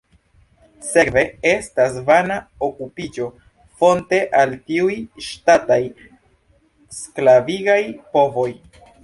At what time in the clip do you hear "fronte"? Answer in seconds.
3.83-4.21